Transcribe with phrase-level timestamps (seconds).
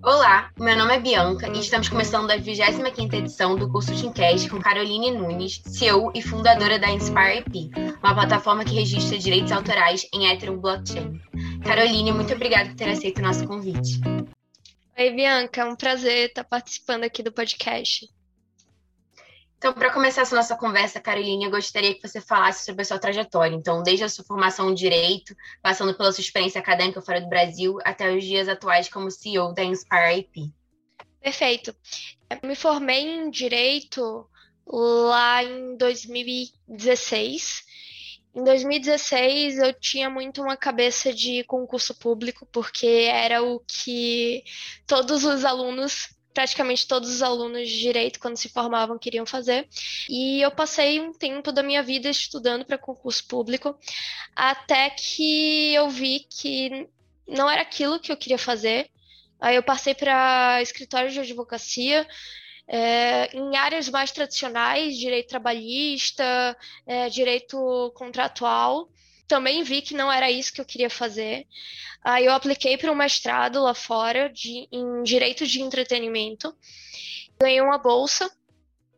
[0.00, 4.60] Olá, meu nome é Bianca e estamos começando a 25ª edição do curso Teamcast com
[4.60, 7.70] Caroline Nunes, CEO e fundadora da Inspire IP,
[8.02, 11.20] uma plataforma que registra direitos autorais em Ethereum Blockchain.
[11.64, 14.00] Caroline, muito obrigada por ter aceito o nosso convite.
[14.98, 18.08] Oi, Bianca, é um prazer estar participando aqui do podcast.
[19.62, 22.98] Então, para começar essa nossa conversa, Caroline, eu gostaria que você falasse sobre a sua
[22.98, 23.54] trajetória.
[23.54, 27.78] Então, desde a sua formação em Direito, passando pela sua experiência acadêmica fora do Brasil,
[27.84, 30.52] até os dias atuais como CEO da Inspire IP.
[31.20, 31.72] Perfeito.
[32.28, 34.28] Eu me formei em Direito
[34.66, 37.62] lá em 2016.
[38.34, 44.42] Em 2016, eu tinha muito uma cabeça de concurso público, porque era o que
[44.88, 49.68] todos os alunos praticamente todos os alunos de direito, quando se formavam, queriam fazer.
[50.08, 53.76] E eu passei um tempo da minha vida estudando para concurso público,
[54.34, 56.88] até que eu vi que
[57.26, 58.90] não era aquilo que eu queria fazer.
[59.40, 62.06] Aí eu passei para escritório de advocacia,
[62.68, 68.88] é, em áreas mais tradicionais, direito trabalhista, é, direito contratual.
[69.32, 71.46] Também vi que não era isso que eu queria fazer.
[72.04, 76.54] Aí eu apliquei para um mestrado lá fora de, em direito de entretenimento.
[77.40, 78.30] Ganhei uma bolsa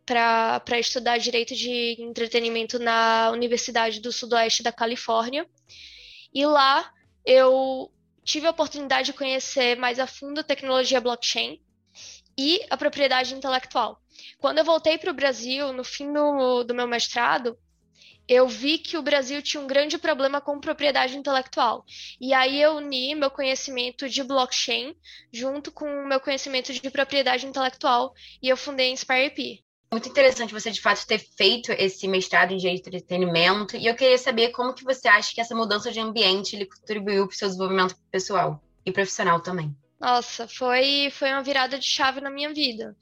[0.04, 5.48] para estudar direito de entretenimento na Universidade do Sudoeste da Califórnia.
[6.34, 6.92] E lá
[7.24, 7.88] eu
[8.24, 11.62] tive a oportunidade de conhecer mais a fundo a tecnologia blockchain
[12.36, 14.02] e a propriedade intelectual.
[14.38, 17.56] Quando eu voltei para o Brasil, no fim do, do meu mestrado,
[18.28, 21.84] eu vi que o Brasil tinha um grande problema com propriedade intelectual.
[22.20, 24.94] E aí eu uni meu conhecimento de blockchain
[25.32, 29.62] junto com o meu conhecimento de propriedade intelectual e eu fundei a InspireP.
[29.92, 33.94] Muito interessante você de fato ter feito esse mestrado em direito de entretenimento e eu
[33.94, 37.36] queria saber como que você acha que essa mudança de ambiente ele contribuiu para o
[37.36, 39.74] seu desenvolvimento pessoal e profissional também.
[40.00, 42.96] Nossa, foi, foi uma virada de chave na minha vida.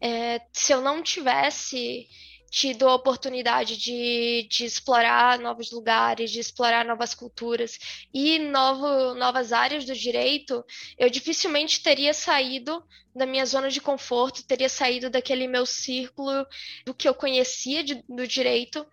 [0.00, 2.08] É, se eu não tivesse
[2.50, 7.78] tido a oportunidade de, de explorar novos lugares, de explorar novas culturas
[8.12, 10.64] e novo, novas áreas do direito,
[10.96, 12.82] eu dificilmente teria saído
[13.18, 16.46] da minha zona de conforto, teria saído daquele meu círculo
[16.86, 18.86] do que eu conhecia de, do direito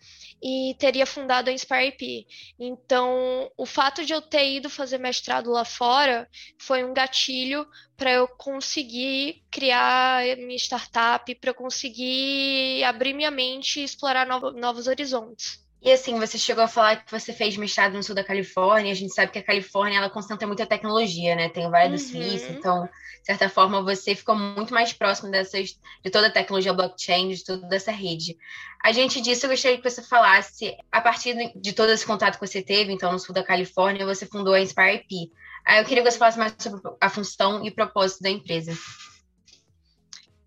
[0.43, 2.27] e teria fundado a Inspire IP.
[2.59, 7.65] Então, o fato de eu ter ido fazer mestrado lá fora foi um gatilho
[7.95, 14.51] para eu conseguir criar minha startup, para eu conseguir abrir minha mente e explorar novo,
[14.51, 15.64] novos horizontes.
[15.85, 18.91] E assim, você chegou a falar que você fez mestrado no sul da Califórnia.
[18.91, 21.47] A gente sabe que a Califórnia ela concentra muita tecnologia, né?
[21.47, 21.91] Tem o Vale uhum.
[21.91, 26.31] do Silício, então, de certa forma, você ficou muito mais próximo dessas, de toda a
[26.31, 28.35] tecnologia blockchain, de toda essa rede.
[28.83, 32.47] A gente disso, eu gostaria que você falasse, a partir de todo esse contato que
[32.47, 35.31] você teve, então, no sul da Califórnia, você fundou a Inspire IP.
[35.67, 38.75] Aí eu queria que você falasse mais sobre a função e o propósito da empresa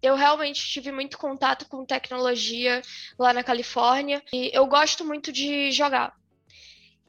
[0.02, 2.82] eu realmente tive muito contato com tecnologia
[3.18, 6.14] lá na Califórnia e eu gosto muito de jogar.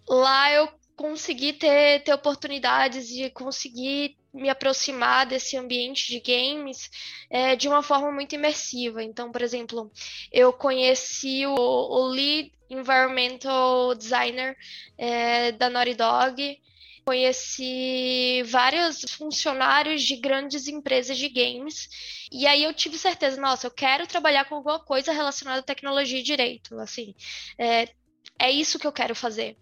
[0.07, 6.89] Lá eu consegui ter, ter oportunidades de conseguir me aproximar desse ambiente de games
[7.29, 9.03] é, de uma forma muito imersiva.
[9.03, 9.91] Então, por exemplo,
[10.31, 14.55] eu conheci o, o lead environmental designer
[14.97, 16.59] é, da Naughty Dog,
[17.09, 21.89] conheci vários funcionários de grandes empresas de games.
[22.31, 26.19] E aí eu tive certeza, nossa, eu quero trabalhar com alguma coisa relacionada à tecnologia
[26.19, 26.77] e direito.
[26.79, 27.15] Assim,
[27.57, 27.89] é,
[28.37, 29.57] é isso que eu quero fazer.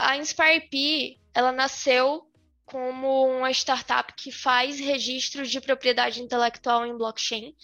[0.00, 2.28] A InspireP, ela nasceu
[2.66, 7.54] como uma startup que faz registros de propriedade intelectual em blockchain.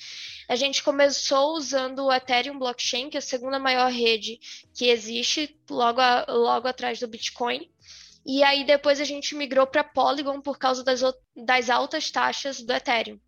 [0.48, 4.38] A gente começou usando o Ethereum Blockchain, que é a segunda maior rede
[4.72, 7.68] que existe, logo, a, logo atrás do Bitcoin.
[8.26, 11.00] E aí depois a gente migrou para Polygon por causa das,
[11.36, 13.20] das altas taxas do Ethereum.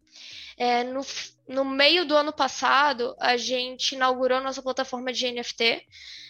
[0.56, 1.06] É, no,
[1.46, 5.86] no meio do ano passado, a gente inaugurou nossa plataforma de NFT.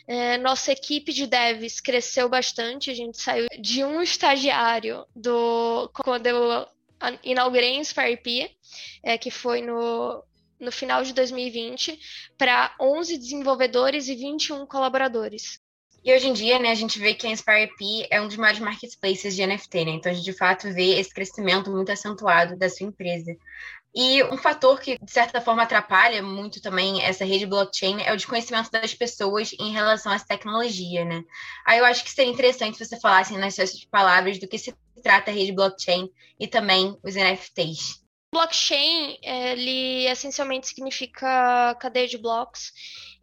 [0.07, 2.91] É, nossa equipe de devs cresceu bastante.
[2.91, 6.67] A gente saiu de um estagiário do quando eu
[7.23, 8.55] inaugurei em SparP,
[9.03, 10.23] é, que foi no,
[10.61, 11.99] no final de 2020,
[12.37, 15.59] para 11 desenvolvedores e 21 colaboradores.
[16.09, 18.59] E hoje em dia, né, a gente vê que a InspireP é um dos maiores
[18.61, 19.91] marketplaces de NFT, né?
[19.91, 23.37] Então a gente de fato vê esse crescimento muito acentuado da sua empresa.
[23.95, 28.17] E um fator que, de certa forma, atrapalha muito também essa rede blockchain é o
[28.17, 31.23] desconhecimento das pessoas em relação a essa tecnologia, né?
[31.67, 35.31] Aí eu acho que seria interessante você falasse nas suas palavras do que se trata
[35.31, 36.09] a rede blockchain
[36.41, 38.03] e também os NFTs.
[38.33, 42.73] Blockchain, ele essencialmente significa cadeia de blocos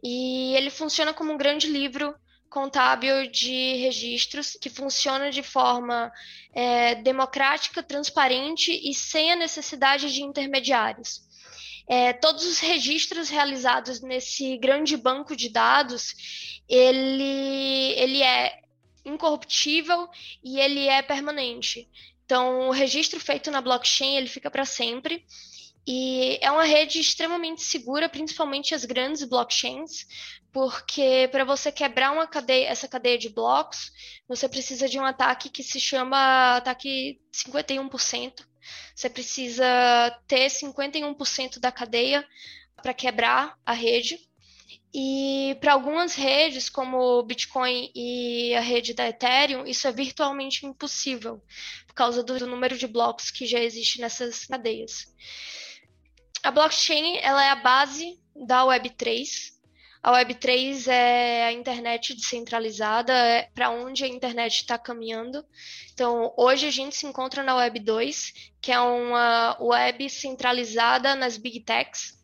[0.00, 2.14] e ele funciona como um grande livro
[2.50, 6.12] contábil de registros que funciona de forma
[6.54, 11.22] é, democrática, transparente e sem a necessidade de intermediários.
[11.88, 16.14] É, todos os registros realizados nesse grande banco de dados,
[16.68, 18.60] ele, ele é
[19.04, 20.08] incorruptível
[20.42, 21.88] e ele é permanente.
[22.24, 25.24] Então, o registro feito na blockchain, ele fica para sempre.
[25.86, 30.04] E é uma rede extremamente segura, principalmente as grandes blockchains,
[30.52, 33.92] porque para você quebrar uma cadeia, essa cadeia de blocos,
[34.26, 38.44] você precisa de um ataque que se chama ataque 51%.
[38.94, 39.64] Você precisa
[40.26, 42.26] ter 51% da cadeia
[42.82, 44.18] para quebrar a rede.
[44.92, 50.66] E para algumas redes, como o Bitcoin e a rede da Ethereum, isso é virtualmente
[50.66, 51.40] impossível,
[51.86, 55.06] por causa do número de blocos que já existe nessas cadeias.
[56.46, 59.26] A blockchain ela é a base da Web3.
[60.00, 65.44] A Web3 é a internet descentralizada, é para onde a internet está caminhando.
[65.92, 71.36] Então, hoje a gente se encontra na Web 2, que é uma web centralizada nas
[71.36, 72.16] big techs,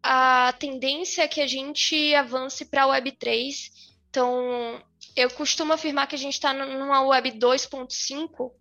[0.00, 3.72] a tendência é que a gente avance para a Web 3.
[4.08, 4.80] Então,
[5.16, 8.52] eu costumo afirmar que a gente está numa Web 2.5,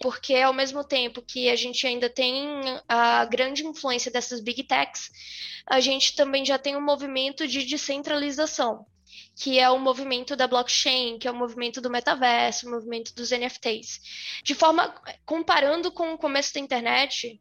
[0.00, 5.10] porque ao mesmo tempo que a gente ainda tem a grande influência dessas big techs,
[5.66, 8.84] a gente também já tem um movimento de descentralização,
[9.36, 13.30] que é o movimento da blockchain, que é o movimento do metaverso, o movimento dos
[13.30, 14.00] NFTs.
[14.42, 14.94] De forma
[15.24, 17.40] comparando com o começo da internet,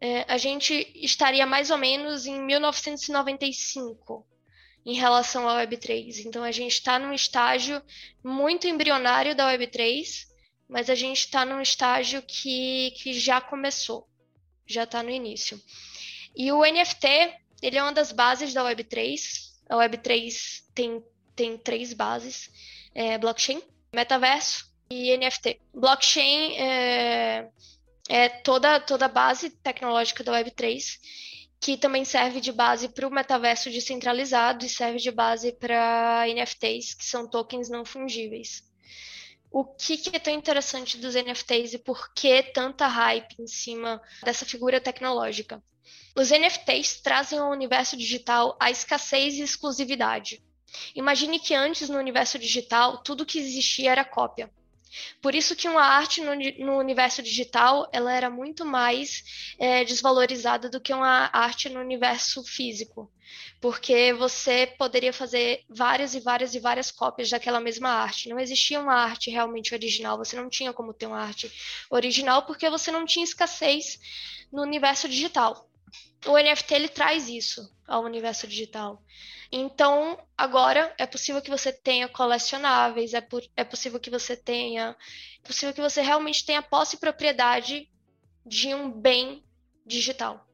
[0.00, 4.26] é, a gente estaria mais ou menos em 1995
[4.84, 6.24] em relação à Web3.
[6.26, 7.80] Então, a gente está num estágio
[8.22, 10.26] muito embrionário da Web3,
[10.72, 14.08] mas a gente está num estágio que, que já começou,
[14.66, 15.60] já está no início.
[16.34, 17.06] E o NFT,
[17.60, 19.20] ele é uma das bases da Web3.
[19.68, 21.04] A Web3 tem,
[21.36, 22.50] tem três bases,
[22.94, 23.62] é, blockchain,
[23.94, 25.60] metaverso e NFT.
[25.74, 27.50] Blockchain é,
[28.08, 30.98] é toda, toda a base tecnológica da Web3,
[31.60, 36.94] que também serve de base para o metaverso descentralizado e serve de base para NFTs,
[36.94, 38.71] que são tokens não fungíveis.
[39.52, 44.00] O que, que é tão interessante dos NFTs e por que tanta hype em cima
[44.24, 45.62] dessa figura tecnológica?
[46.16, 50.42] Os NFTs trazem ao universo digital a escassez e exclusividade.
[50.94, 54.50] Imagine que antes no universo digital tudo que existia era cópia.
[55.20, 56.34] Por isso que uma arte no,
[56.64, 59.22] no universo digital ela era muito mais
[59.58, 63.10] é, desvalorizada do que uma arte no universo físico,
[63.60, 68.28] porque você poderia fazer várias e várias e várias cópias daquela mesma arte.
[68.28, 70.18] Não existia uma arte realmente original.
[70.18, 71.50] Você não tinha como ter uma arte
[71.90, 73.98] original porque você não tinha escassez
[74.52, 75.71] no universo digital.
[76.26, 79.02] O NFT ele traz isso ao universo digital.
[79.50, 84.96] Então, agora é possível que você tenha colecionáveis, é, por, é possível que você tenha.
[85.42, 87.90] É possível que você realmente tenha posse e propriedade
[88.46, 89.44] de um bem
[89.84, 90.46] digital.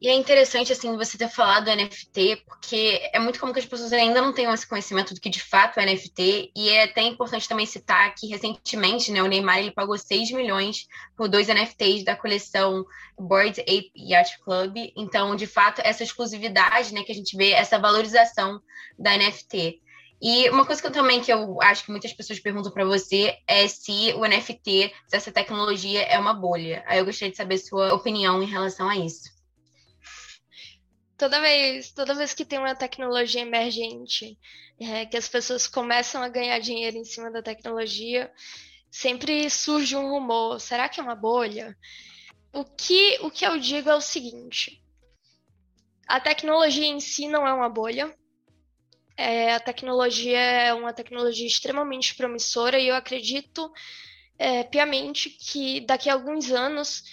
[0.00, 3.64] E é interessante, assim, você ter falado do NFT, porque é muito comum que as
[3.64, 7.00] pessoas ainda não tenham esse conhecimento do que de fato é NFT, e é até
[7.02, 10.86] importante também citar que recentemente, né, o Neymar ele pagou 6 milhões
[11.16, 12.84] por dois NFTs da coleção
[13.18, 17.78] Board Ape Yacht Club, então, de fato, essa exclusividade, né, que a gente vê, essa
[17.78, 18.60] valorização
[18.98, 19.80] da NFT.
[20.20, 23.38] E uma coisa que eu também que eu acho que muitas pessoas perguntam para você
[23.46, 26.82] é se o NFT, se essa tecnologia é uma bolha.
[26.86, 29.34] Aí eu gostaria de saber sua opinião em relação a isso
[31.16, 34.38] toda vez, toda vez que tem uma tecnologia emergente,
[34.78, 38.32] é, que as pessoas começam a ganhar dinheiro em cima da tecnologia,
[38.90, 41.76] sempre surge um rumor: será que é uma bolha?
[42.52, 44.82] O que, o que eu digo é o seguinte:
[46.06, 48.14] a tecnologia em si não é uma bolha.
[49.16, 53.72] É, a tecnologia é uma tecnologia extremamente promissora e eu acredito
[54.36, 57.04] é, piamente que daqui a alguns anos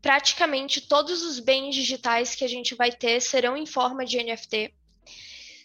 [0.00, 4.72] praticamente todos os bens digitais que a gente vai ter serão em forma de NFT.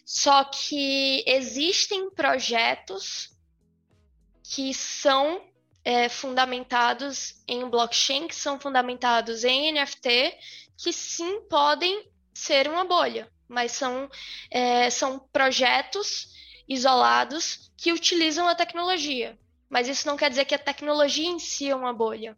[0.04, 3.30] Só que existem projetos
[4.42, 5.40] que são
[5.84, 10.36] é, fundamentados em blockchain, que são fundamentados em NFT,
[10.76, 14.10] que sim podem ser uma bolha, mas são,
[14.50, 16.28] é, são projetos
[16.68, 19.38] isolados que utilizam a tecnologia.
[19.68, 22.36] Mas isso não quer dizer que a tecnologia em si é uma bolha.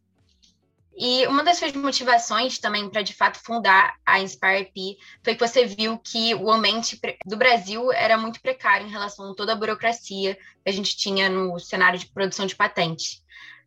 [0.96, 5.46] E uma das suas motivações também para de fato fundar a Inspire P foi que
[5.46, 9.56] você viu que o ambiente do Brasil era muito precário em relação a toda a
[9.56, 13.22] burocracia que a gente tinha no cenário de produção de patentes.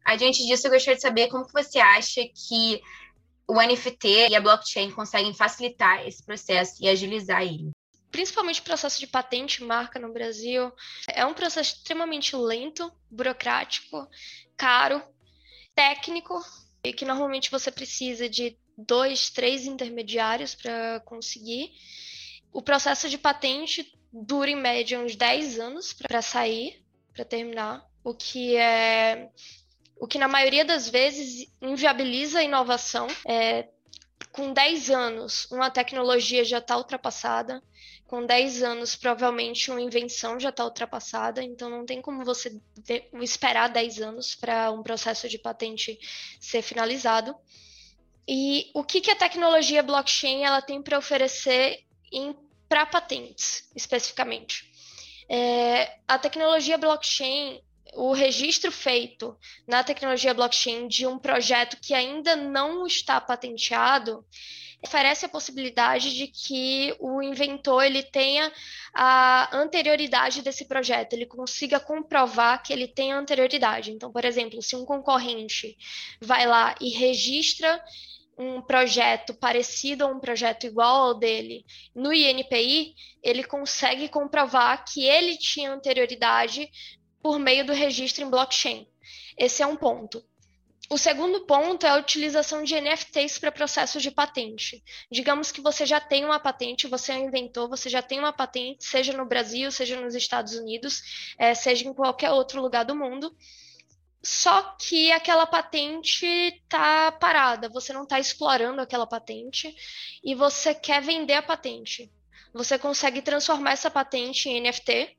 [0.05, 2.81] Adiante disso, eu gostaria de saber como que você acha que
[3.46, 7.72] o NFT e a blockchain conseguem facilitar esse processo e agilizar ele.
[8.10, 10.72] principalmente o processo de patente marca no Brasil,
[11.10, 14.07] é um processo extremamente lento, burocrático,
[14.55, 15.03] caro,
[15.75, 16.41] técnico,
[16.84, 21.72] e que normalmente você precisa de dois, três intermediários para conseguir.
[22.51, 28.13] O processo de patente dura em média uns 10 anos para sair, para terminar, o
[28.13, 29.29] que é
[30.00, 33.07] o que na maioria das vezes inviabiliza a inovação.
[33.27, 33.67] É,
[34.31, 37.63] com 10 anos, uma tecnologia já está ultrapassada.
[38.08, 41.44] Com 10 anos, provavelmente uma invenção já está ultrapassada.
[41.44, 42.60] Então, não tem como você
[43.22, 46.00] esperar 10 anos para um processo de patente
[46.40, 47.36] ser finalizado.
[48.28, 51.84] E o que, que a tecnologia blockchain ela tem para oferecer
[52.68, 54.72] para patentes, especificamente?
[55.30, 57.62] É, a tecnologia blockchain
[57.94, 59.38] o registro feito
[59.68, 64.26] na tecnologia blockchain de um projeto que ainda não está patenteado
[64.84, 68.51] oferece a possibilidade de que o inventor ele tenha
[68.93, 73.91] a anterioridade desse projeto, ele consiga comprovar que ele tem anterioridade.
[73.91, 75.77] Então, por exemplo, se um concorrente
[76.22, 77.84] vai lá e registra
[78.38, 81.65] um projeto parecido a um projeto igual ao dele
[81.96, 82.93] no INPI,
[83.24, 86.69] ele consegue comprovar que ele tinha anterioridade
[87.22, 88.88] por meio do registro em blockchain.
[89.36, 90.24] Esse é um ponto.
[90.89, 94.82] O segundo ponto é a utilização de NFTs para processos de patente.
[95.12, 98.86] Digamos que você já tem uma patente, você um inventor, você já tem uma patente,
[98.86, 103.36] seja no Brasil, seja nos Estados Unidos, é, seja em qualquer outro lugar do mundo.
[104.24, 109.75] Só que aquela patente está parada, você não está explorando aquela patente
[110.24, 112.10] e você quer vender a patente.
[112.53, 115.17] Você consegue transformar essa patente em NFT,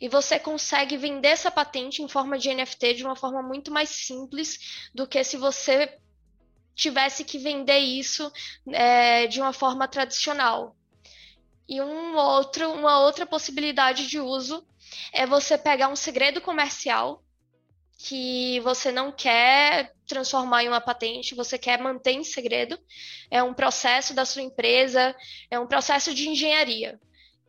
[0.00, 3.88] e você consegue vender essa patente em forma de NFT de uma forma muito mais
[3.88, 5.98] simples do que se você
[6.74, 8.30] tivesse que vender isso
[8.68, 10.76] é, de uma forma tradicional.
[11.68, 14.66] E um outro, uma outra possibilidade de uso
[15.12, 17.22] é você pegar um segredo comercial
[17.98, 22.76] que você não quer transformar em uma patente, você quer manter em segredo.
[23.30, 25.14] É um processo da sua empresa,
[25.50, 26.98] é um processo de engenharia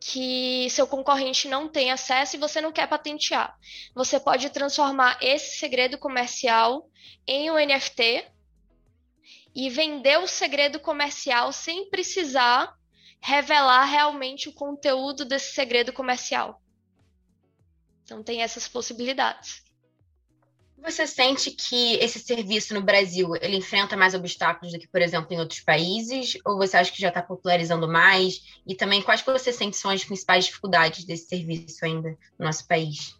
[0.06, 3.58] que seu concorrente não tem acesso e você não quer patentear.
[3.94, 6.86] Você pode transformar esse segredo comercial
[7.26, 8.30] em um NFT
[9.54, 12.76] e vender o segredo comercial sem precisar
[13.18, 16.60] revelar realmente o conteúdo desse segredo comercial.
[18.02, 19.63] Então tem essas possibilidades.
[20.84, 25.32] Você sente que esse serviço no Brasil ele enfrenta mais obstáculos do que, por exemplo,
[25.32, 26.36] em outros países?
[26.44, 28.42] Ou você acha que já está popularizando mais?
[28.66, 32.68] E também quais que você sente são as principais dificuldades desse serviço ainda no nosso
[32.68, 33.18] país?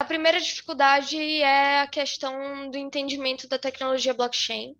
[0.00, 4.74] A primeira dificuldade é a questão do entendimento da tecnologia blockchain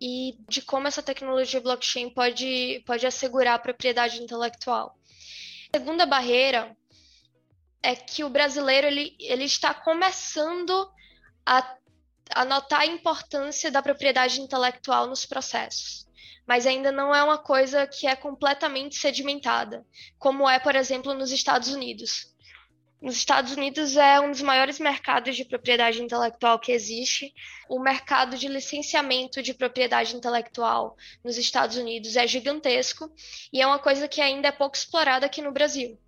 [0.00, 4.98] e de como essa tecnologia blockchain pode, pode assegurar a propriedade intelectual.
[5.72, 6.76] A segunda barreira
[7.80, 10.90] é que o brasileiro ele, ele está começando
[11.44, 16.06] a, notar a importância da propriedade intelectual nos processos,
[16.46, 19.84] mas ainda não é uma coisa que é completamente sedimentada,
[20.18, 22.30] como é, por exemplo, nos Estados Unidos.
[23.00, 27.32] Nos Estados Unidos é um dos maiores mercados de propriedade intelectual que existe.
[27.66, 30.94] O mercado de licenciamento de propriedade intelectual
[31.24, 33.10] nos Estados Unidos é gigantesco
[33.50, 35.98] e é uma coisa que ainda é pouco explorada aqui no Brasil.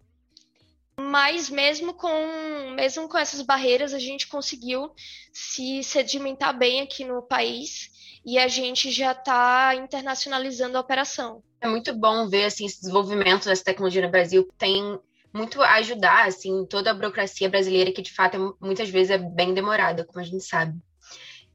[0.96, 4.90] Mas mesmo com, mesmo com essas barreiras, a gente conseguiu
[5.32, 7.90] se sedimentar bem aqui no país
[8.24, 11.42] e a gente já está internacionalizando a operação.
[11.60, 14.48] É muito bom ver assim, esse desenvolvimento dessa tecnologia no Brasil.
[14.58, 14.98] Tem
[15.32, 19.18] muito a ajudar assim, toda a burocracia brasileira, que de fato é, muitas vezes é
[19.18, 20.78] bem demorada, como a gente sabe.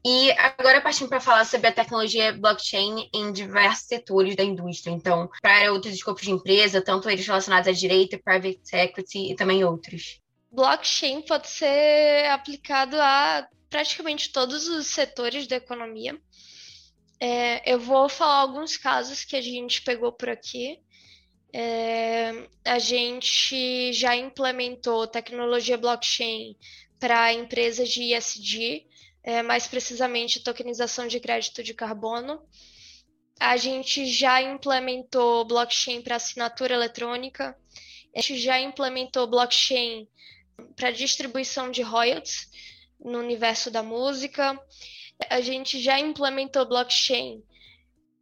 [0.04, 4.92] E agora partindo para falar sobre a tecnologia blockchain em diversos setores da indústria.
[4.92, 9.64] Então, para outros escopos de empresa, tanto eles relacionados a direito, private equity e também
[9.64, 10.20] outros.
[10.50, 16.18] Blockchain pode ser aplicado a praticamente todos os setores da economia.
[17.20, 20.80] É, eu vou falar alguns casos que a gente pegou por aqui.
[21.52, 26.56] É, a gente já implementou tecnologia blockchain
[27.00, 28.86] para empresas de ESG,
[29.28, 32.40] é, mais precisamente tokenização de crédito de carbono.
[33.38, 37.54] A gente já implementou blockchain para assinatura eletrônica,
[38.16, 40.08] a gente já implementou blockchain
[40.74, 42.48] para distribuição de royalties
[42.98, 44.58] no universo da música,
[45.28, 47.42] a gente já implementou blockchain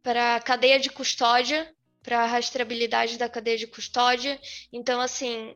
[0.03, 1.73] para cadeia de custódia,
[2.03, 4.37] para a rastreabilidade da cadeia de custódia.
[4.73, 5.55] Então, assim,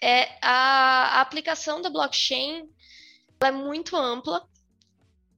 [0.00, 2.68] é, a, a aplicação da blockchain
[3.46, 4.46] é muito ampla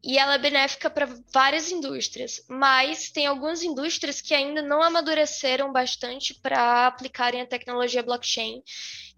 [0.02, 5.72] e ela é benéfica para várias indústrias, mas tem algumas indústrias que ainda não amadureceram
[5.72, 8.62] bastante para aplicarem a tecnologia blockchain.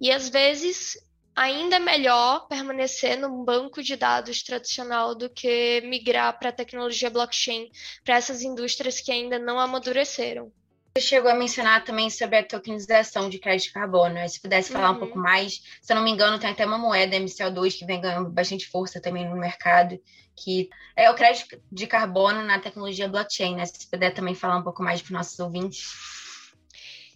[0.00, 0.96] E às vezes
[1.34, 7.08] ainda é melhor permanecer num banco de dados tradicional do que migrar para a tecnologia
[7.08, 7.70] blockchain
[8.04, 10.52] para essas indústrias que ainda não amadureceram.
[10.94, 14.14] Você chegou a mencionar também sobre a tokenização de crédito de carbono.
[14.14, 14.28] Né?
[14.28, 14.96] Se pudesse falar uhum.
[14.96, 18.00] um pouco mais, se eu não me engano, tem até uma moeda MCO2 que vem
[18.00, 19.98] ganhando bastante força também no mercado,
[20.36, 23.64] que é o crédito de carbono na tecnologia blockchain, né?
[23.64, 25.88] Se puder também falar um pouco mais para os nossos ouvintes.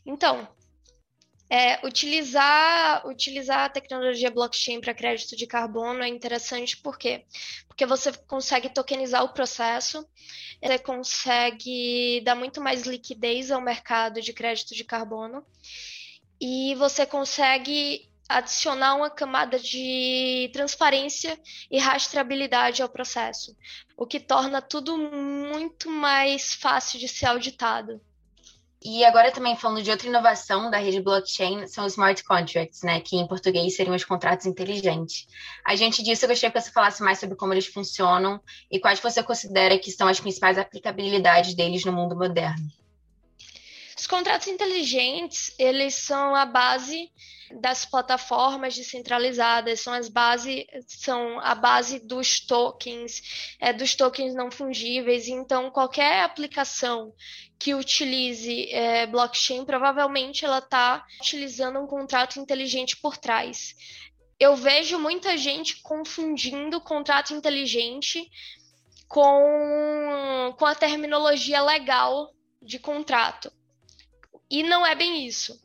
[0.06, 0.48] Então,
[1.48, 7.24] é, utilizar, utilizar a tecnologia blockchain para crédito de carbono é interessante por quê?
[7.68, 10.06] Porque você consegue tokenizar o processo,
[10.60, 15.46] você consegue dar muito mais liquidez ao mercado de crédito de carbono
[16.40, 21.38] e você consegue adicionar uma camada de transparência
[21.70, 23.56] e rastreabilidade ao processo,
[23.96, 28.00] o que torna tudo muito mais fácil de ser auditado.
[28.88, 33.00] E agora também falando de outra inovação da rede blockchain, são os smart contracts, né,
[33.00, 35.26] que em português seriam os contratos inteligentes.
[35.64, 38.40] A gente disso, eu gostaria que você falasse mais sobre como eles funcionam
[38.70, 42.64] e quais você considera que são as principais aplicabilidades deles no mundo moderno.
[44.06, 47.10] Os contratos inteligentes, eles são a base
[47.60, 54.48] das plataformas descentralizadas, são as base, são a base dos tokens, é, dos tokens não
[54.48, 55.26] fungíveis.
[55.26, 57.12] Então, qualquer aplicação
[57.58, 63.74] que utilize é, blockchain, provavelmente ela está utilizando um contrato inteligente por trás.
[64.38, 68.24] Eu vejo muita gente confundindo contrato inteligente
[69.08, 72.32] com, com a terminologia legal
[72.62, 73.50] de contrato.
[74.50, 75.60] E não é bem isso.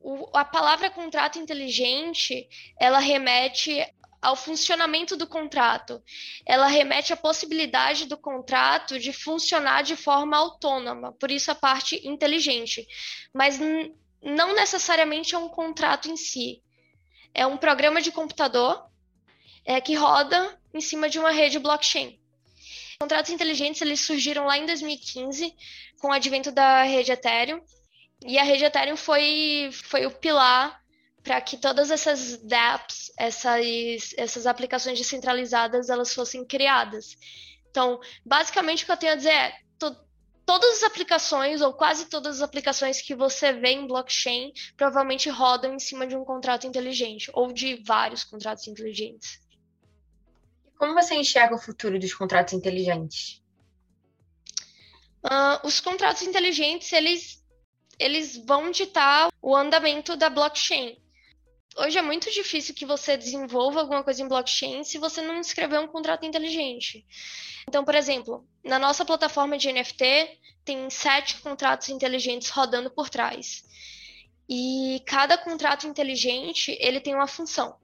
[0.00, 2.48] O, a palavra contrato inteligente,
[2.78, 3.84] ela remete
[4.22, 6.02] ao funcionamento do contrato.
[6.46, 12.00] Ela remete à possibilidade do contrato de funcionar de forma autônoma, por isso a parte
[12.06, 12.86] inteligente.
[13.34, 13.58] Mas
[14.22, 16.62] não necessariamente é um contrato em si.
[17.34, 18.86] É um programa de computador
[19.64, 22.18] é, que roda em cima de uma rede blockchain.
[23.00, 25.52] Contratos inteligentes eles surgiram lá em 2015
[26.00, 27.60] com o advento da rede Ethereum
[28.26, 30.80] e a rede Ethereum foi, foi o pilar
[31.22, 37.16] para que todas essas dApps, essas, essas aplicações descentralizadas, elas fossem criadas.
[37.70, 39.96] Então, basicamente o que eu tenho a dizer é, to,
[40.44, 45.74] todas as aplicações, ou quase todas as aplicações que você vê em blockchain, provavelmente rodam
[45.74, 49.40] em cima de um contrato inteligente, ou de vários contratos inteligentes.
[50.76, 53.40] Como você enxerga o futuro dos contratos inteligentes?
[55.24, 57.41] Uh, os contratos inteligentes, eles
[57.98, 60.96] eles vão ditar o andamento da blockchain.
[61.76, 65.80] Hoje é muito difícil que você desenvolva alguma coisa em blockchain se você não escrever
[65.80, 67.06] um contrato inteligente.
[67.66, 73.64] Então, por exemplo, na nossa plataforma de NFT, tem sete contratos inteligentes rodando por trás.
[74.48, 77.76] E cada contrato inteligente, ele tem uma função.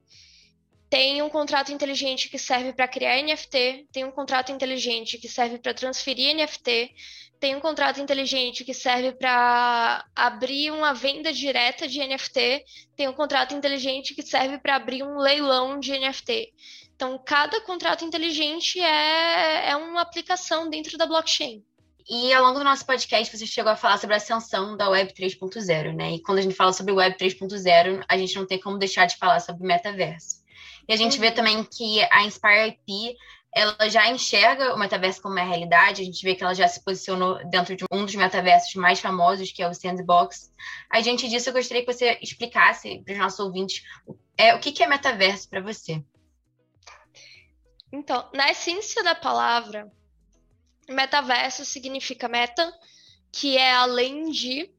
[0.90, 5.59] Tem um contrato inteligente que serve para criar NFT, tem um contrato inteligente que serve
[5.59, 6.94] para transferir NFT,
[7.38, 12.64] tem um contrato inteligente que serve para abrir uma venda direta de NFT,
[12.96, 16.53] tem um contrato inteligente que serve para abrir um leilão de NFT.
[16.96, 21.62] Então, cada contrato inteligente é, é uma aplicação dentro da blockchain.
[22.09, 25.12] E ao longo do nosso podcast, você chegou a falar sobre a ascensão da Web
[25.12, 26.12] 3.0, né?
[26.14, 29.16] E quando a gente fala sobre Web 3.0, a gente não tem como deixar de
[29.16, 30.38] falar sobre metaverso.
[30.88, 31.20] E a gente uhum.
[31.20, 33.16] vê também que a Inspire IP
[33.55, 36.85] ela já enxerga o metaverso como uma realidade, a gente vê que ela já se
[36.85, 40.53] posicionou dentro de um dos metaversos mais famosos, que é o Sandbox.
[40.90, 43.83] A gente disso, eu gostaria que você explicasse para os nossos ouvintes
[44.37, 46.03] é, o que, que é metaverso para você.
[47.90, 49.90] Então, na essência da palavra,
[50.88, 52.70] metaverso significa meta,
[53.33, 54.70] que é além de,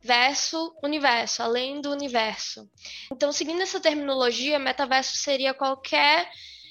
[0.00, 2.70] verso, universo, além do universo.
[3.12, 6.30] Então, seguindo essa terminologia, metaverso seria qualquer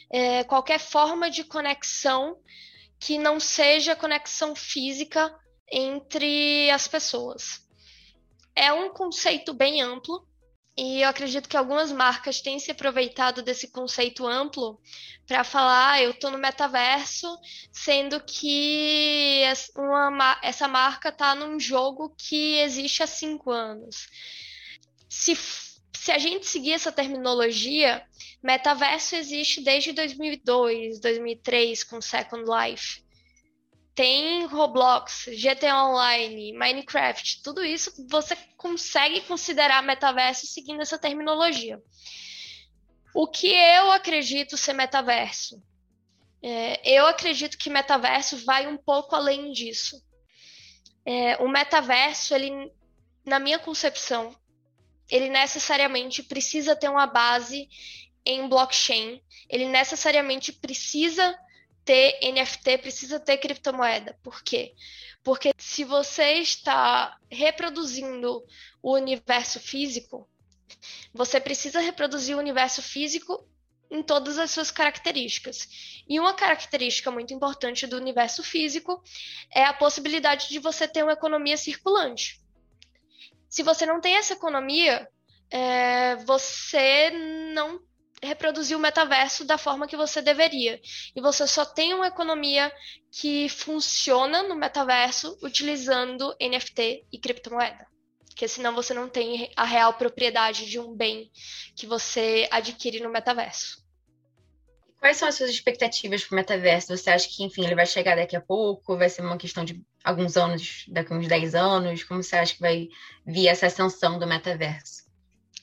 [0.09, 2.37] é, qualquer forma de conexão
[2.99, 5.33] que não seja conexão física
[5.69, 7.67] entre as pessoas.
[8.55, 10.25] É um conceito bem amplo
[10.77, 14.79] e eu acredito que algumas marcas têm se aproveitado desse conceito amplo
[15.25, 17.27] para falar, ah, eu estou no metaverso,
[17.71, 19.41] sendo que
[19.75, 24.07] uma, essa marca está num jogo que existe há cinco anos.
[25.09, 25.35] Se
[26.07, 28.01] se a gente seguir essa terminologia,
[28.41, 33.03] metaverso existe desde 2002, 2003 com Second Life.
[33.97, 41.81] Tem Roblox, GTA Online, Minecraft, tudo isso você consegue considerar metaverso seguindo essa terminologia.
[43.11, 45.59] O que eu acredito ser metaverso?
[46.43, 49.99] É, eu acredito que metaverso vai um pouco além disso.
[51.03, 52.71] É, o metaverso, ele,
[53.25, 54.35] na minha concepção,
[55.09, 57.67] ele necessariamente precisa ter uma base
[58.23, 61.35] em blockchain, ele necessariamente precisa
[61.87, 64.19] ter NFT, precisa ter criptomoeda.
[64.21, 64.75] Por quê?
[65.23, 68.43] Porque se você está reproduzindo
[68.83, 70.29] o universo físico,
[71.13, 73.47] você precisa reproduzir o universo físico
[73.89, 76.03] em todas as suas características.
[76.09, 79.01] E uma característica muito importante do universo físico
[79.49, 82.41] é a possibilidade de você ter uma economia circulante.
[83.47, 85.07] Se você não tem essa economia,
[85.49, 87.11] é, você
[87.53, 87.79] não
[88.23, 90.79] reproduzir o metaverso da forma que você deveria.
[91.15, 92.71] E você só tem uma economia
[93.11, 97.85] que funciona no metaverso utilizando NFT e criptomoeda.
[98.27, 101.31] Porque senão você não tem a real propriedade de um bem
[101.75, 103.85] que você adquire no metaverso.
[104.99, 106.95] Quais são as suas expectativas para o metaverso?
[106.95, 108.97] Você acha que, enfim, ele vai chegar daqui a pouco?
[108.97, 112.03] Vai ser uma questão de alguns anos, daqui a uns 10 anos?
[112.03, 112.87] Como você acha que vai
[113.25, 115.06] vir essa ascensão do metaverso?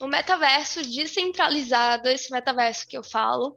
[0.01, 3.57] O metaverso descentralizado, esse metaverso que eu falo,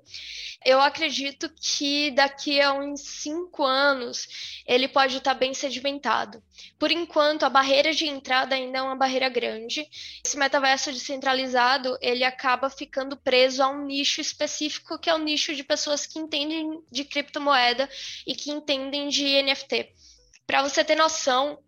[0.64, 6.42] eu acredito que daqui a uns cinco anos ele pode estar bem sedimentado.
[6.78, 9.88] Por enquanto, a barreira de entrada ainda é uma barreira grande.
[10.26, 15.56] Esse metaverso descentralizado ele acaba ficando preso a um nicho específico, que é o nicho
[15.56, 17.90] de pessoas que entendem de criptomoeda
[18.26, 19.94] e que entendem de NFT.
[20.46, 21.60] Para você ter noção,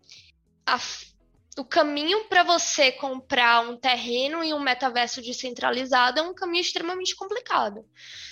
[0.66, 0.78] a
[1.60, 7.14] o caminho para você comprar um terreno em um metaverso descentralizado é um caminho extremamente
[7.14, 7.84] complicado.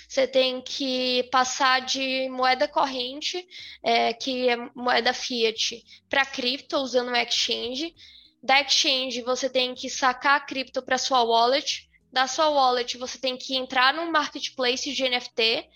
[0.07, 3.47] Você tem que passar de moeda corrente,
[3.83, 7.93] é, que é moeda fiat, para cripto usando o exchange.
[8.41, 11.87] Da exchange você tem que sacar a cripto para sua wallet.
[12.11, 15.69] Da sua wallet você tem que entrar num marketplace de NFT.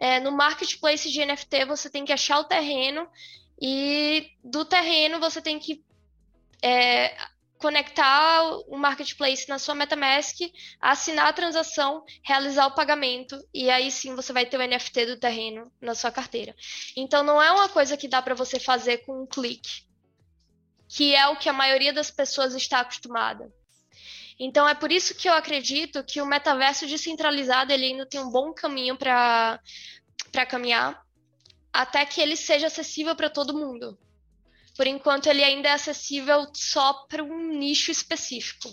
[0.00, 3.06] É, no marketplace de NFT você tem que achar o terreno
[3.60, 5.84] e do terreno você tem que
[6.66, 7.16] é,
[7.58, 10.38] conectar o marketplace na sua MetaMask,
[10.80, 15.20] assinar a transação, realizar o pagamento e aí sim você vai ter o NFT do
[15.20, 16.54] terreno na sua carteira.
[16.96, 19.84] Então não é uma coisa que dá para você fazer com um clique,
[20.88, 23.48] que é o que a maioria das pessoas está acostumada.
[24.38, 28.30] Então é por isso que eu acredito que o metaverso descentralizado ele ainda tem um
[28.30, 29.60] bom caminho para
[30.32, 31.00] para caminhar
[31.72, 33.96] até que ele seja acessível para todo mundo.
[34.76, 38.68] Por enquanto, ele ainda é acessível só para um nicho específico.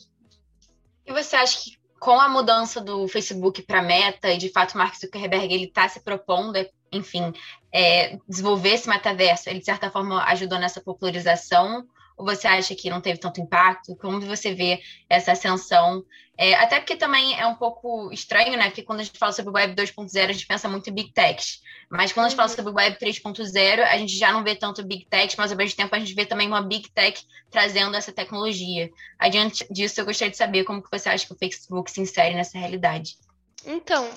[1.06, 4.94] E você acha que com a mudança do Facebook para Meta e de fato Mark
[4.96, 6.54] Zuckerberg ele está se propondo,
[6.92, 7.32] enfim,
[7.72, 11.88] é, desenvolver esse metaverso, ele de certa forma ajudou nessa popularização
[12.18, 13.96] ou você acha que não teve tanto impacto?
[13.96, 16.04] Como você vê essa ascensão?
[16.38, 18.66] É, até porque também é um pouco estranho, né?
[18.66, 21.62] Porque quando a gente fala sobre Web 2.0, a gente pensa muito em Big Techs.
[21.90, 22.56] Mas quando a gente fala uhum.
[22.56, 25.96] sobre Web 3.0, a gente já não vê tanto Big Techs, mas ao mesmo tempo
[25.96, 28.90] a gente vê também uma Big Tech trazendo essa tecnologia.
[29.20, 32.34] Adiante disso, eu gostaria de saber como que você acha que o Facebook se insere
[32.34, 33.16] nessa realidade.
[33.64, 34.10] Então,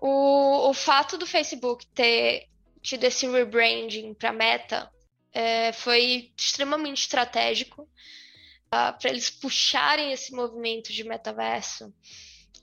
[0.00, 2.46] o, o fato do Facebook ter
[2.80, 4.88] tido esse rebranding para Meta
[5.32, 7.88] é, foi extremamente estratégico
[8.70, 11.92] ah, para eles puxarem esse movimento de metaverso.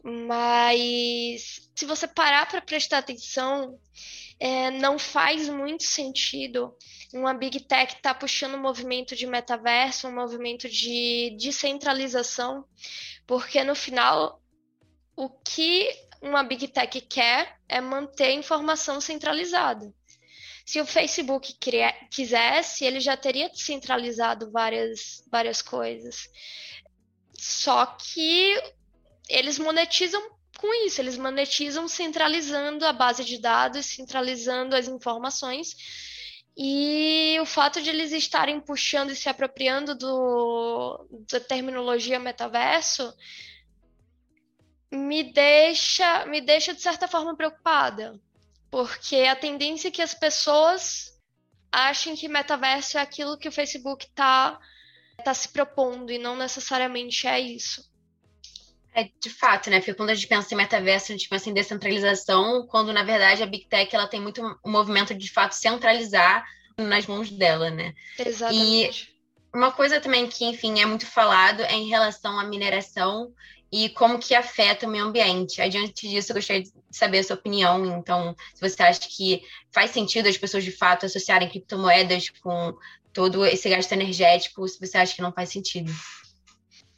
[0.04, 3.80] Mas se você parar para prestar atenção,
[4.40, 6.76] é, não faz muito sentido
[7.14, 12.66] uma big tech estar tá puxando um movimento de metaverso, um movimento de descentralização,
[13.26, 14.42] porque no final
[15.16, 15.90] o que
[16.22, 19.94] uma big tech quer é manter a informação centralizada.
[20.66, 21.56] Se o Facebook
[22.10, 26.28] quisesse, ele já teria centralizado várias, várias coisas.
[27.38, 28.60] Só que
[29.30, 30.22] eles monetizam
[30.58, 35.76] com isso, eles monetizam centralizando a base de dados, centralizando as informações.
[36.58, 43.14] E o fato de eles estarem puxando e se apropriando do, da terminologia metaverso
[44.92, 48.20] me deixa, me deixa de certa forma preocupada,
[48.76, 51.18] porque a tendência é que as pessoas
[51.72, 54.60] achem que metaverso é aquilo que o Facebook está
[55.24, 57.90] tá se propondo e não necessariamente é isso.
[58.94, 59.80] É, de fato, né?
[59.80, 63.42] Porque quando a gente pensa em metaverso, a gente pensa em descentralização, quando na verdade
[63.42, 66.44] a Big Tech ela tem muito um movimento de, de fato centralizar
[66.78, 67.94] nas mãos dela, né?
[68.20, 69.10] Exatamente.
[69.10, 73.34] E uma coisa também que, enfim, é muito falado é em relação à mineração
[73.76, 75.62] e como que afeta o meio ambiente.
[75.62, 77.86] Adiante disso, eu gostaria de saber a sua opinião.
[77.98, 82.74] Então, se você acha que faz sentido as pessoas de fato associarem criptomoedas com
[83.12, 85.92] todo esse gasto energético, se você acha que não faz sentido.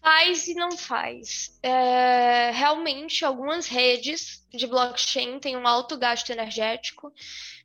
[0.04, 1.58] Faz e não faz.
[1.64, 7.12] É, realmente, algumas redes de blockchain têm um alto gasto energético,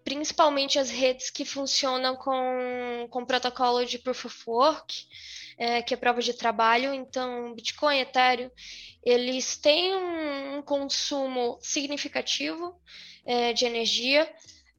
[0.02, 5.06] principalmente as redes que funcionam com, com protocolo de Proof of Work,
[5.58, 6.92] é, que é prova de trabalho.
[6.94, 8.50] Então, Bitcoin, Ethereum,
[9.04, 12.74] eles têm um, um consumo significativo
[13.24, 14.32] é, de energia,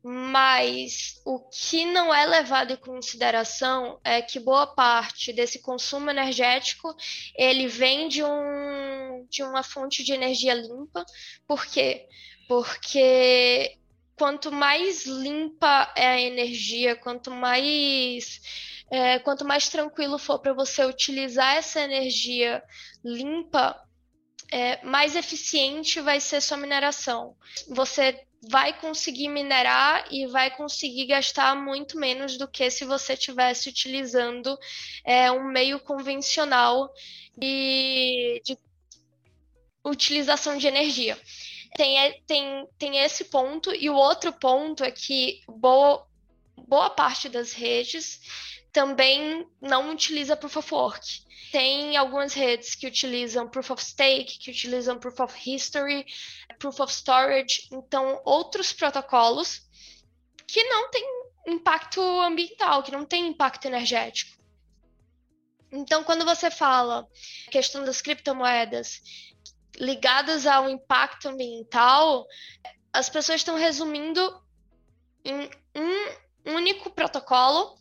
[0.06, 6.94] mas o que não é levado em consideração é que boa parte desse consumo energético
[7.38, 11.06] ele vem de, um, de uma fonte de energia limpa.
[11.48, 12.06] Por quê?
[12.50, 13.78] Porque
[14.16, 18.42] quanto mais limpa é a energia, quanto mais
[18.92, 22.64] é, quanto mais tranquilo for para você utilizar essa energia
[23.04, 23.82] limpa,
[24.52, 27.36] é, mais eficiente vai ser sua mineração.
[27.70, 33.70] Você vai conseguir minerar e vai conseguir gastar muito menos do que se você estivesse
[33.70, 34.56] utilizando
[35.04, 36.92] é, um meio convencional
[37.38, 38.58] de, de
[39.84, 41.18] utilização de energia.
[41.76, 46.06] Tem, tem, tem esse ponto, e o outro ponto é que boa,
[46.56, 48.20] boa parte das redes
[48.72, 51.24] também não utiliza Proof of Work.
[51.52, 56.06] Tem algumas redes que utilizam Proof of Stake, que utilizam Proof of History,
[56.58, 59.62] Proof of Storage, então outros protocolos
[60.48, 61.06] que não têm
[61.48, 64.42] impacto ambiental, que não têm impacto energético.
[65.72, 67.08] Então, quando você fala
[67.50, 69.02] questão das criptomoedas
[69.78, 72.26] ligadas ao impacto ambiental,
[72.92, 74.42] as pessoas estão resumindo
[75.26, 77.78] em um único protocolo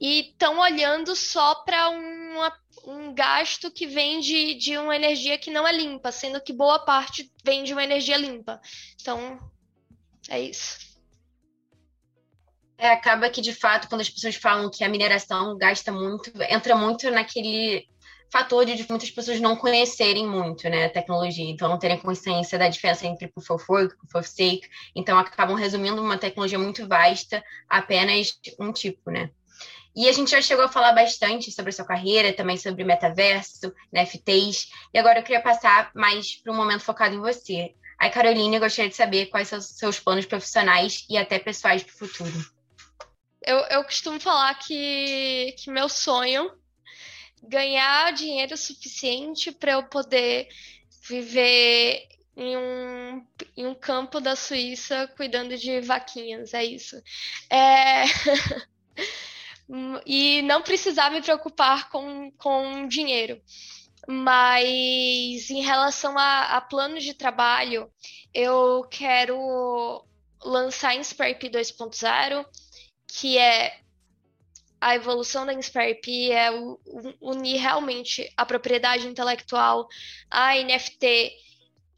[0.00, 5.66] e estão olhando só para um gasto que vem de, de uma energia que não
[5.66, 8.60] é limpa, sendo que boa parte vem de uma energia limpa.
[9.00, 9.38] Então,
[10.28, 10.88] é isso.
[12.76, 16.76] É, acaba que, de fato, quando as pessoas falam que a mineração gasta muito, entra
[16.76, 17.88] muito naquele
[18.30, 22.68] fator de muitas pessoas não conhecerem muito né, a tecnologia, então não terem consciência da
[22.68, 26.86] diferença entre Proof of Work e Proof of Stake, então acabam resumindo uma tecnologia muito
[26.86, 29.30] vasta a apenas um tipo, né?
[29.96, 33.74] E a gente já chegou a falar bastante sobre a sua carreira, também sobre metaverso,
[33.92, 34.68] NFTs.
[34.94, 37.74] E agora eu queria passar mais para um momento focado em você.
[37.98, 41.82] Aí, Carolina, eu gostaria de saber quais são os seus planos profissionais e até pessoais
[41.82, 42.46] para o futuro.
[43.44, 46.52] Eu, eu costumo falar que, que meu sonho
[47.42, 50.48] ganhar dinheiro suficiente para eu poder
[51.08, 57.02] viver em um, em um campo da Suíça cuidando de vaquinhas, é isso.
[57.50, 58.04] É...
[60.06, 63.40] e não precisar me preocupar com, com dinheiro.
[64.06, 67.90] Mas em relação a, a planos de trabalho,
[68.32, 70.04] eu quero
[70.42, 72.46] lançar Inspire 2.0,
[73.06, 73.80] que é
[74.80, 76.50] a evolução da Inspire é
[77.20, 79.88] unir realmente a propriedade intelectual,
[80.30, 81.32] a NFT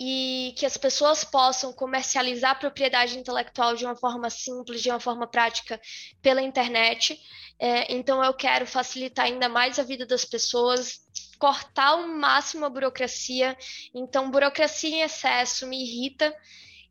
[0.03, 4.99] e que as pessoas possam comercializar a propriedade intelectual de uma forma simples, de uma
[4.99, 5.79] forma prática
[6.23, 7.21] pela internet.
[7.59, 11.01] É, então, eu quero facilitar ainda mais a vida das pessoas,
[11.39, 13.55] cortar ao máximo a burocracia.
[13.95, 16.35] Então, burocracia em excesso me irrita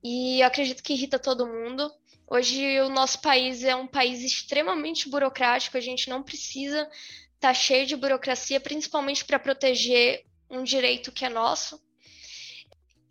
[0.03, 1.91] e acredito que irrita todo mundo.
[2.31, 7.53] Hoje, o nosso país é um país extremamente burocrático, a gente não precisa estar tá
[7.53, 11.81] cheio de burocracia, principalmente para proteger um direito que é nosso.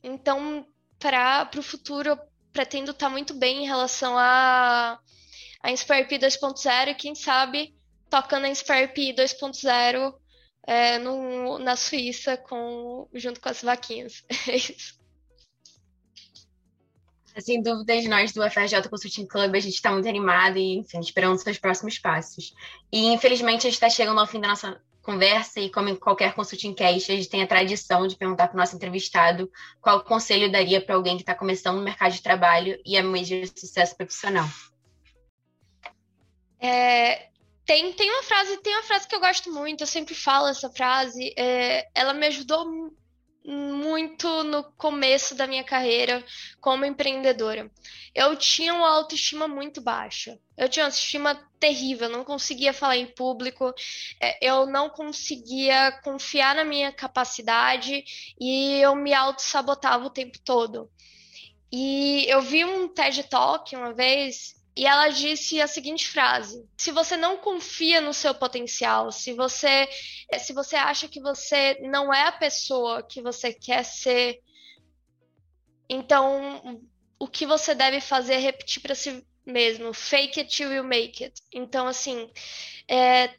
[0.05, 0.65] Então,
[1.01, 2.19] para o futuro, eu
[2.53, 5.01] pretendo estar tá muito bem em relação a,
[5.63, 7.75] a Inspire P 2.0 e, quem sabe,
[8.09, 10.15] tocando a Inspire P 2.0
[10.65, 10.99] é,
[11.59, 14.25] na Suíça com, junto com as vaquinhas.
[14.49, 14.99] É isso.
[17.41, 21.39] Sem dúvidas, nós do FRJ Consulting Club, a gente está muito animado e, enfim, esperando
[21.39, 22.53] seus próximos passos.
[22.93, 26.35] E, infelizmente, a gente está chegando ao fim da nossa conversa e, como em qualquer
[26.35, 30.53] consulting cast, a gente tem a tradição de perguntar para o nosso entrevistado qual conselho
[30.53, 33.97] daria para alguém que está começando no mercado de trabalho e é meio de sucesso
[33.97, 34.47] profissional.
[36.61, 37.29] É,
[37.65, 40.69] tem, tem uma frase, tem uma frase que eu gosto muito, eu sempre falo essa
[40.69, 41.33] frase.
[41.39, 42.93] É, ela me ajudou
[43.45, 46.25] muito no começo da minha carreira
[46.61, 47.71] como empreendedora.
[48.15, 50.39] Eu tinha uma autoestima muito baixa.
[50.57, 53.73] Eu tinha uma autoestima terrível, não conseguia falar em público,
[54.21, 58.05] é, eu não conseguia confiar na minha capacidade
[58.41, 60.91] e eu me auto-sabotava o tempo todo.
[61.71, 66.93] E eu vi um TED Talk uma vez e ela disse a seguinte frase: se
[66.93, 69.89] você não confia no seu potencial, se você
[70.39, 74.41] se você acha que você não é a pessoa que você quer ser,
[75.89, 76.81] então
[77.19, 81.25] o que você deve fazer é repetir para si mesmo, fake it till you make
[81.25, 81.43] it.
[81.53, 82.31] Então assim,
[82.87, 83.35] é,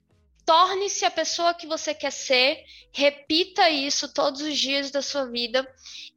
[0.45, 5.65] torne-se a pessoa que você quer ser, repita isso todos os dias da sua vida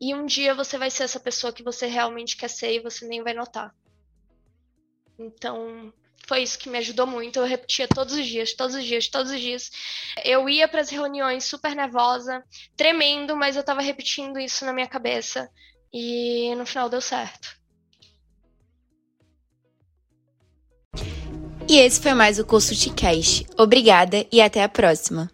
[0.00, 3.06] e um dia você vai ser essa pessoa que você realmente quer ser e você
[3.06, 3.72] nem vai notar.
[5.18, 5.92] Então,
[6.26, 7.38] foi isso que me ajudou muito.
[7.38, 9.70] Eu repetia todos os dias, todos os dias, todos os dias.
[10.24, 12.42] Eu ia para as reuniões super nervosa,
[12.76, 15.50] tremendo, mas eu estava repetindo isso na minha cabeça
[15.92, 17.60] e no final deu certo.
[21.68, 23.46] E esse foi mais o curso Ticast.
[23.56, 25.30] Obrigada e até a próxima.